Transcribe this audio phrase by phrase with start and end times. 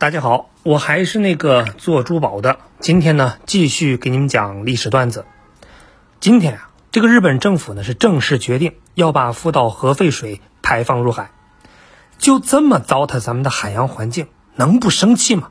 [0.00, 2.60] 大家好，我还是那个做珠宝的。
[2.78, 5.24] 今天呢，继续给你们讲历史段子。
[6.20, 11.32] 今天啊，这个日本政府呢是正式决定要把福岛核废水排放入海，
[12.16, 15.50] 就这么糟蹋咱们的海洋环境，能不生气吗？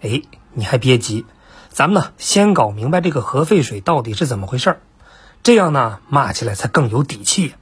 [0.00, 0.22] 哎，
[0.54, 1.26] 你还别急，
[1.68, 4.80] 咱们呢先搞明白这个核废水到底是怎么回事儿，
[5.42, 7.52] 这样呢骂起来才更有底气。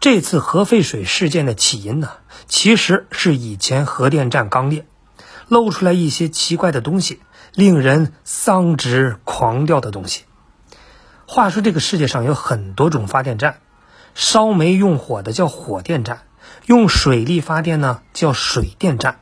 [0.00, 2.12] 这次核废水事件的起因呢，
[2.46, 4.86] 其实是以前核电站刚裂，
[5.48, 7.20] 露出来一些奇怪的东西，
[7.52, 10.22] 令人丧之狂掉的东西。
[11.26, 13.58] 话说这个世界上有很多种发电站，
[14.14, 16.22] 烧煤用火的叫火电站，
[16.66, 19.18] 用水力发电呢叫水电站，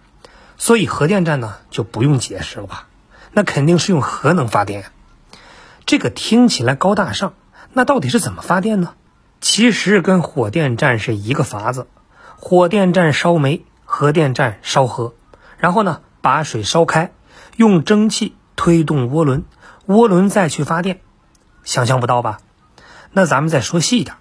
[0.58, 2.86] 所以核电站呢就不用解释了吧？
[3.32, 4.92] 那肯定是用核能发电呀。
[5.86, 7.32] 这个听起来高大上，
[7.72, 8.92] 那到底是怎么发电呢？
[9.40, 11.86] 其实跟火电站是一个法子，
[12.36, 15.14] 火电站烧煤，核电站烧核，
[15.58, 17.12] 然后呢把水烧开，
[17.56, 19.44] 用蒸汽推动涡轮，
[19.86, 21.00] 涡轮再去发电，
[21.64, 22.38] 想象不到吧？
[23.12, 24.16] 那咱们再说细一点，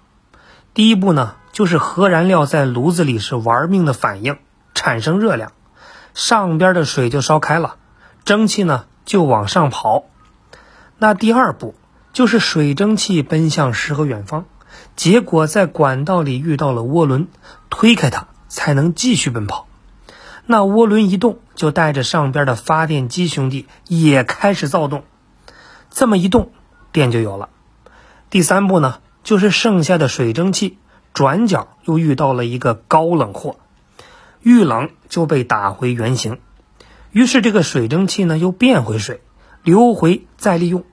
[0.74, 4.38] 第一步呢就是核燃料在炉子里是玩命的反应，
[4.74, 5.52] 产生热量，
[6.14, 7.76] 上边的水就烧开了，
[8.24, 10.04] 蒸汽呢就往上跑，
[10.98, 11.74] 那第二步
[12.12, 14.44] 就是水蒸气奔向诗和远方。
[14.96, 17.28] 结果在管道里遇到了涡轮，
[17.70, 19.68] 推开它才能继续奔跑。
[20.46, 25.04] 那涡轮一动，就带着上边的发电机兄弟也开始躁动。
[25.90, 26.50] 这么一动，
[26.92, 27.50] 电就有了。
[28.30, 30.78] 第三步呢，就是剩下的水蒸气
[31.12, 33.56] 转角又遇到了一个高冷货，
[34.40, 36.38] 遇冷就被打回原形。
[37.10, 39.20] 于是这个水蒸气呢又变回水，
[39.62, 40.84] 流回再利用。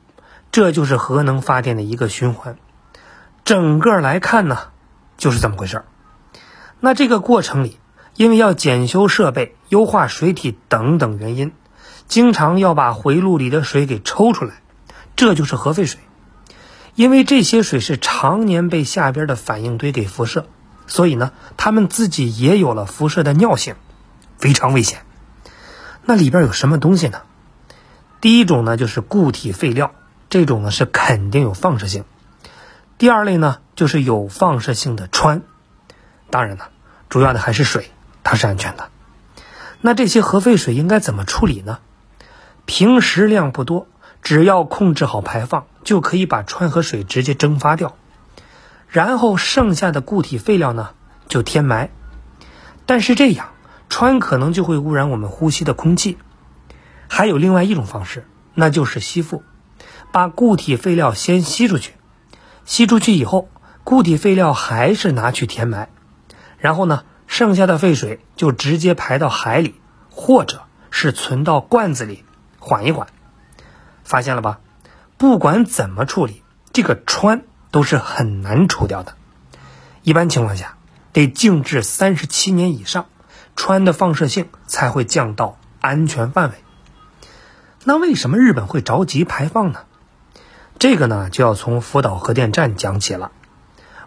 [0.52, 2.58] 这就是核能发电的一个循环。
[3.45, 4.69] 整个来看呢，
[5.17, 5.86] 就是这么回事儿。
[6.80, 7.77] 那这个过程里，
[8.16, 11.52] 因为要检修设备、优化水体等等原因，
[12.08, 14.61] 经常要把回路里的水给抽出来，
[15.16, 16.00] 这就是核废水。
[16.95, 20.45] 因为这些水是常年被下边的反应堆给辐射，
[20.88, 23.75] 所以呢，它们自己也有了辐射的尿性，
[24.38, 25.00] 非常危险。
[26.06, 27.23] 那里边有什么东西呢？
[28.22, 29.91] 第一种呢，就是固体废料，
[30.29, 32.06] 这种呢是肯定有放射性。
[32.98, 35.42] 第二类呢，就是有放射性的氚，
[36.30, 36.70] 当然了，
[37.09, 37.92] 主要的还是水，
[38.24, 38.90] 它是安全的。
[39.81, 41.80] 那这些核废水应该怎么处理呢？
[42.66, 43.88] 平时量不多，
[44.22, 47.98] 只要控制好排放，就可以把氚和水直接蒸发掉。
[48.88, 50.92] 然后剩下的固体废料呢，
[51.28, 51.90] 就填埋。
[52.86, 53.50] 但是这样，
[53.90, 56.18] 氚可能就会污染我们呼吸的空气。
[57.10, 59.44] 还有另外一种方式，那就是吸附，
[60.14, 61.94] 把固体废料先吸出去。
[62.66, 63.50] 吸出去以后，
[63.84, 65.90] 固体废料还是拿去填埋，
[66.57, 69.75] 然后呢，剩下的废水就直接排到海里，
[70.09, 72.24] 或者是存到罐子里
[72.59, 73.07] 缓一缓。
[74.03, 74.59] 发现了吧？
[75.18, 77.41] 不管怎么处理，这个氚
[77.72, 79.16] 都是很难除掉的。
[80.03, 80.78] 一般情况下，
[81.12, 83.06] 得静置三十七年以上，
[83.56, 86.56] 氚的放射性才会降到安全范围。
[87.85, 89.81] 那为什么日本会着急排放呢？
[90.83, 93.31] 这个呢，就要从福岛核电站讲起了。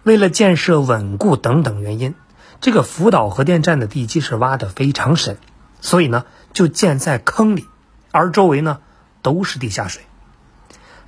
[0.03, 2.15] 为了建设稳固等等原因，
[2.61, 5.39] 这个福岛核电站的地基是挖得非常深，
[5.81, 7.67] 所以呢，就建在坑里，
[8.11, 8.81] 而周围呢
[9.23, 10.03] 都是地下水。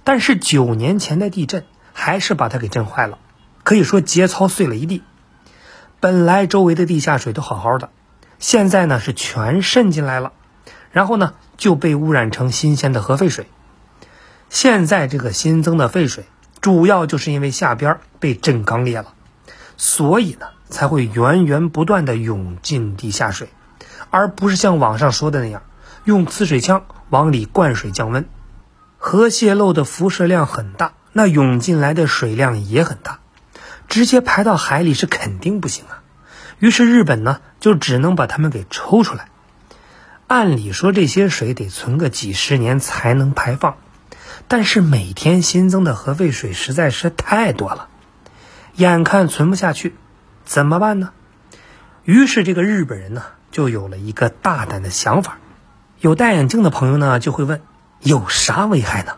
[0.04, 3.18] 但是九年前的地震还是把它给震坏了，
[3.62, 5.02] 可以说节操碎了一地。
[6.00, 7.90] 本来周围的地下水都好好的，
[8.38, 10.32] 现在呢是全渗进来了，
[10.92, 13.46] 然后呢就被污染成新鲜的核废水。
[14.50, 16.24] 现在这个新增的废水，
[16.60, 19.14] 主要就是因为下边被震刚裂了，
[19.76, 23.50] 所以呢才会源源不断的涌进地下水，
[24.10, 25.62] 而不是像网上说的那样
[26.04, 28.26] 用呲水枪往里灌水降温。
[28.96, 33.20] 核泄漏的辐射量很大，那涌进来的水量也很大，
[33.86, 36.02] 直接排到海里是肯定不行啊。
[36.58, 39.28] 于是日本呢就只能把它们给抽出来。
[40.26, 43.76] 按理说这些水得存个几十年才能排放。
[44.50, 47.88] 但是每天新增的核废水实在是太多了，
[48.74, 49.94] 眼看存不下去，
[50.46, 51.10] 怎么办呢？
[52.04, 55.36] 于是这个日本人呢就有了一个大胆的想法。
[56.00, 57.60] 有戴眼镜的朋友呢就会问：
[58.00, 59.16] 有啥危害呢？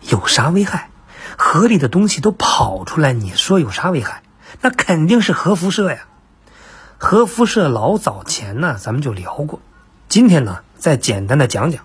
[0.00, 0.90] 有啥危害？
[1.38, 4.22] 河里的东西都跑出来，你说有啥危害？
[4.60, 6.06] 那肯定是核辐射呀！
[6.98, 9.60] 核辐射老早前呢咱们就聊过，
[10.08, 11.84] 今天呢再简单的讲讲。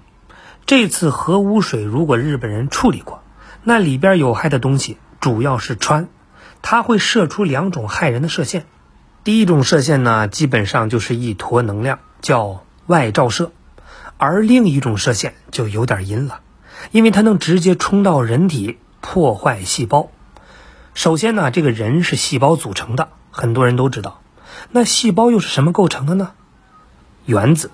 [0.65, 3.23] 这次核污水如果日本人处理过，
[3.63, 6.07] 那里边有害的东西主要是氚，
[6.61, 8.65] 它会射出两种害人的射线。
[9.23, 13.51] 第一种射线呢，基本上就是一坨能量，叫外照射，
[14.17, 16.41] 而另一种射线就有点阴了，
[16.91, 20.09] 因为它能直接冲到人体，破坏细胞。
[20.93, 24.21] 首先呢，这个人是细胞组成的，很多人都知道。
[24.71, 26.31] 那细胞又是什么构成的呢？
[27.25, 27.71] 原子。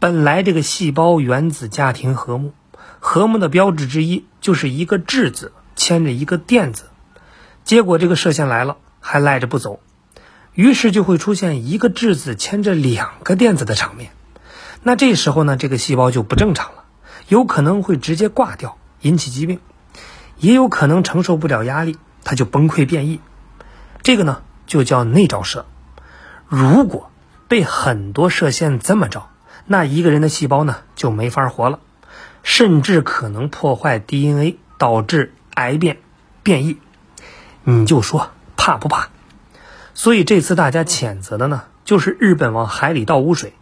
[0.00, 2.52] 本来这个细胞原子家庭和睦，
[3.00, 6.84] 和睦的标志之一就是一个质子牵着一个电子。
[7.64, 9.80] 结果这个射线来了，还赖着不走，
[10.54, 14.12] 于是就会出现一个质子牵着两个电子的场面。
[14.84, 16.84] 那这时候呢，这个细胞就不正常了，
[17.26, 19.58] 有可能会直接挂掉，引起疾病，
[20.36, 23.18] 也有可能承受不了压力，它就崩溃变异。
[24.02, 25.66] 这个呢，就叫内照射。
[26.46, 27.10] 如果
[27.48, 29.28] 被很多射线这么照，
[29.68, 31.78] 那一个人的细胞呢就没法活了，
[32.42, 35.98] 甚至可能破坏 DNA，导致癌变、
[36.42, 36.78] 变异。
[37.64, 39.10] 你就说怕不怕？
[39.94, 43.52] 所以这次大家谴责的呢，就是日本往海里倒污水。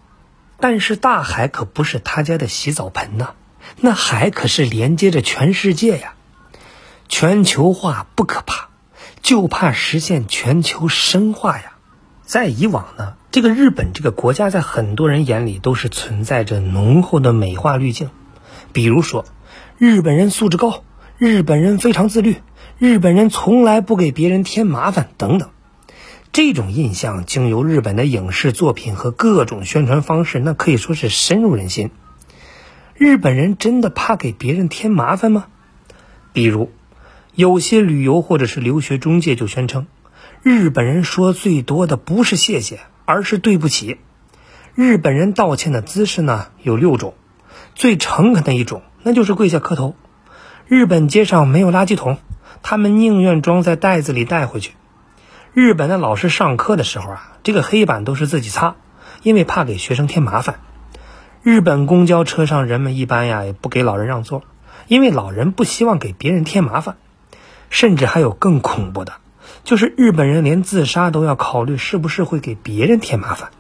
[0.59, 3.35] 但是大海可不是他家的洗澡盆呐，
[3.81, 6.15] 那海可是连接着全世界呀。
[7.09, 8.69] 全球化不可怕，
[9.23, 11.73] 就怕实现全球深化呀。
[12.23, 18.09] 在以往呢，这个日本这个国家在很多人眼里都是存在着浓厚的美化滤镜，
[18.73, 19.27] 比如说，
[19.77, 20.83] 日本人素质高，
[21.19, 22.37] 日本人非常自律，
[22.79, 25.51] 日本人从来不给别人添麻烦等等。
[26.33, 31.91] 这种印象经由日本的影视作品和各种宣传方式，那可以说是深入人心。
[32.95, 35.49] 日本人真的怕给别人添麻烦吗？
[36.33, 36.71] 比如，
[37.35, 39.87] 有些旅游或者是留学中介就宣称。
[40.43, 43.99] 日本人说最多的不是谢谢，而是对不起。
[44.75, 47.15] 日本人道歉的姿势呢有六种，
[47.75, 49.97] 最诚恳的一种那就是跪下磕头。
[50.67, 52.19] 日本街上没有垃圾桶，
[52.63, 54.75] 他们宁愿装在袋子里带回去。
[55.55, 58.75] 日本的老师上课的时候啊，这个黑板都是自己擦，
[59.23, 60.61] 因为怕给学生添麻烦。
[61.43, 64.43] 日本公交车上人们一般呀也不给老人让座，
[64.89, 66.97] 因为老人不希望给别人添麻烦。
[67.69, 69.15] 甚至还有更恐怖的。
[69.67, 73.51] 就是日本人连自杀都要考虑是不是会给别人添麻烦，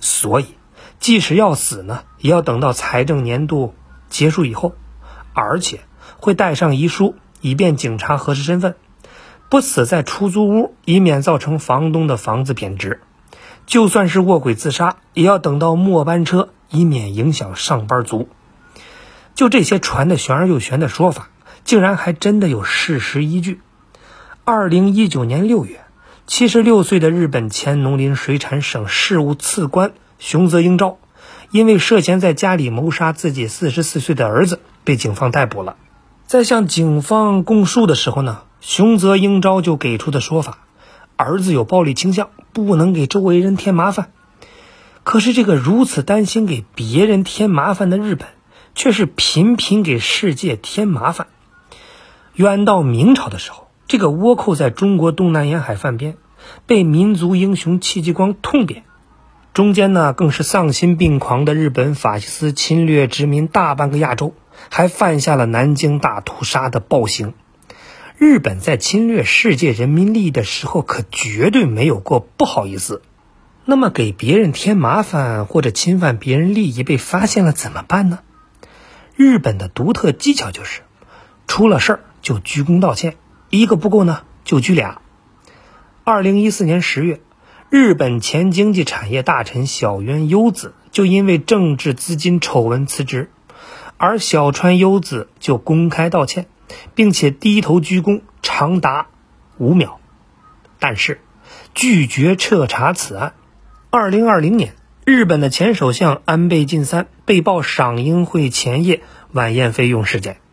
[0.00, 0.46] 所以
[0.98, 3.72] 即使要死呢，也要等到财政年度
[4.08, 4.74] 结束以后，
[5.32, 5.78] 而且
[6.18, 8.74] 会带上遗书，以便警察核实身份。
[9.48, 13.00] 不死在出租屋，以免造成房东的房子贬值。
[13.64, 18.28] 就算是卧轨自杀，也要等到末班车，以免影响上班族。
[19.36, 21.28] 就这些传的玄而又玄的说法，
[21.62, 23.60] 竟然还真的有事实依据。
[24.46, 25.80] 二零一九年六月，
[26.26, 30.98] 七十六岁的日本前农林水产省事务次官熊泽英昭，
[31.50, 35.76] 因为涉嫌在家里谋杀自己四十四岁的儿子，被警方逮捕了。
[36.26, 40.58] 在向警方供述的时候呢，熊泽英昭就给出的说法：
[41.16, 44.12] 儿子有暴力倾向，不能给周围人添麻烦。
[45.04, 48.28] 可是，这个如此担心给别人添麻烦的日本，
[48.74, 51.28] 却是频频给世界添麻烦。
[52.34, 53.63] 远到明朝的时候。
[53.86, 56.16] 这个倭寇在中国东南沿海犯边，
[56.66, 58.82] 被民族英雄戚继光痛扁，
[59.52, 64.34] 中间呢更是丧心病狂的日本法西斯侵略殖民大半个亚洲，
[64.70, 67.34] 还犯下了南京大屠杀的暴行。
[68.16, 73.02] 日本在侵略世界人民利益的时候，可绝对没有过不好意思。
[73.66, 78.20] 那么给别人添麻烦或者侵犯别人利益被发现了怎么办呢？
[79.14, 80.82] 日本的独特技巧就是，
[81.46, 83.16] 出了事儿就鞠躬道歉。
[83.58, 85.00] 一个不够呢，就拘俩。
[86.04, 87.20] 二零一四年十月，
[87.70, 93.30] 日本前经济产业大臣小渊优子就因为政治资金丑闻辞职，
[93.96, 96.46] 而小川优子就公开道歉，
[96.94, 99.06] 并且低头鞠躬长达
[99.56, 99.98] 五秒，
[100.78, 101.20] 但是
[101.74, 103.32] 拒绝彻查此案。
[103.90, 110.43] 二零二零年，日本的前首相安倍晋三被曝赏樱会前夜晚宴费用事件。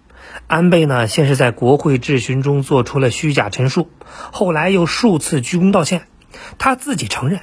[0.47, 3.89] 安倍呢，先是在国会质询中做出了虚假陈述，
[4.31, 6.07] 后来又数次鞠躬道歉。
[6.57, 7.41] 他自己承认，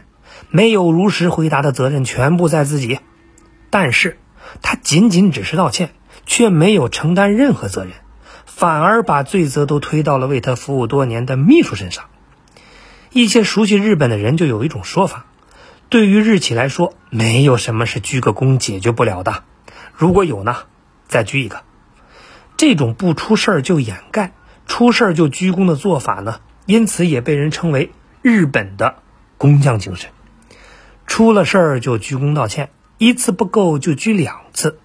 [0.50, 3.00] 没有如实回答的责任全部在自己。
[3.70, 4.18] 但是，
[4.62, 5.90] 他仅仅只是道歉，
[6.26, 7.92] 却没有承担任何责任，
[8.44, 12.04] 反而把罪责都推到了为他服务多年的秘书身上。
[13.12, 15.26] 一些熟悉日本的人就有一种说法：
[15.88, 19.44] 对于日企来说，没有什么是鞠个躬解决不了的。
[19.94, 20.56] 如果有呢，
[21.08, 21.67] 再鞠一个。
[22.58, 24.32] 这种不出事儿就掩盖，
[24.66, 28.96] 出事儿就鞠躬的做法呢，因此也被人称为日本的
[29.38, 30.10] 工匠精神。
[31.06, 34.80] 出了事儿就鞠躬道歉，一次不够就鞠两次。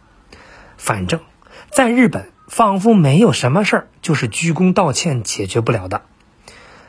[0.77, 1.19] 反正，
[1.71, 6.03] 在日本仿佛没有什么事儿就是鞠躬道歉解决不了的。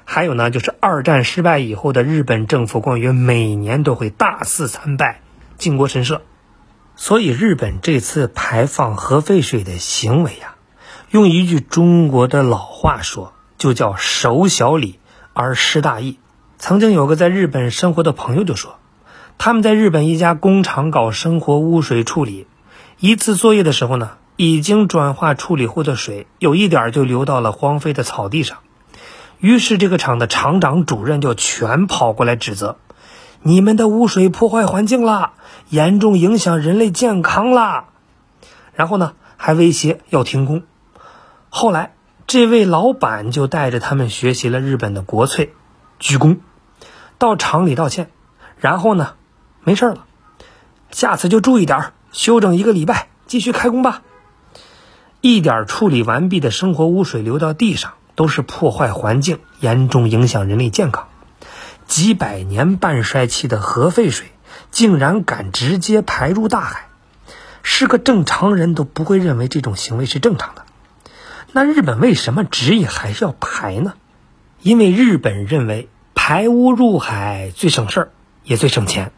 [0.04, 5.22] 还有呢，就是二战失败以后的日本政府官员每年都会大肆参拜
[5.56, 6.20] 靖国神社，
[6.94, 10.53] 所以日本这次排放核废水的行为呀，
[11.14, 14.98] 用一句中国的老话说，就叫守小礼
[15.32, 16.18] 而失大义。
[16.58, 18.80] 曾经有个在日本生活的朋友就说，
[19.38, 22.48] 他们在日本一家工厂搞生活污水处理，
[22.98, 28.58] 一次作业的时候呢，已经转化处理后的水有一点就流到了荒废的草地上，
[29.38, 32.76] 于是这个厂的厂长、主任就全跑过来指责。
[33.40, 35.34] 你们的污水破坏环境啦，
[35.68, 37.84] 严重影响人类健康啦。
[38.72, 40.64] 然后呢，还威胁要停工。
[41.56, 41.94] 后来，
[42.26, 45.54] 这位老板就带着他们学习了日本的国粹，
[46.00, 46.38] 鞠躬，
[47.16, 48.10] 到厂里道歉。
[48.58, 49.14] 然后呢，
[49.62, 50.04] 没事了，
[50.90, 54.02] 下次就注意点休整一个礼拜，继续开工吧。
[55.20, 61.06] 一点处理完毕的生活污水流到地上，都是破坏环境，严重影响人类健康。
[61.86, 64.26] 几百年半衰期的核废水，
[64.72, 66.88] 竟然敢直接排入大海，
[67.62, 70.63] 是个正常人都不会认为这种行为是正常的。
[71.52, 73.94] 那日本为什么执意还是要排呢？
[74.60, 78.10] 因为日本认为排污入海最省事儿，
[78.44, 79.12] 也最省钱。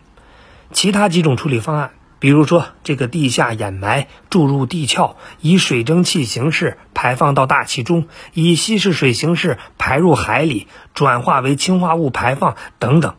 [0.72, 1.92] 其他几种处理方案。
[2.18, 13.16] 比如说，这个地下掩埋、注入地壳，以水蒸气形式排放到大气中，以稀释水形式排入海里，转化为氢化物排放等等，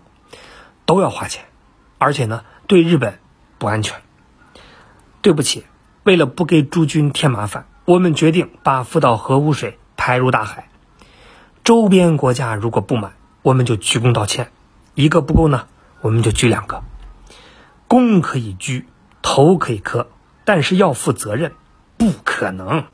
[0.86, 1.46] 都要花钱，
[2.00, 3.20] 而且呢，对日本
[3.60, 4.02] 不安全。
[5.22, 5.66] 对不起，
[6.04, 10.68] 为了不给诸君添麻烦，我们决定把福岛核污水排入大海。
[11.64, 13.14] 周边国家如果不满，
[13.44, 14.48] 我们就鞠躬道歉；
[14.94, 15.68] 一个不够呢，
[16.02, 16.84] 我们就鞠两个。
[17.88, 18.88] 躬可以鞠，
[19.22, 20.10] 头可以磕，
[20.44, 21.54] 但是要负责任，
[21.96, 22.84] 不可能。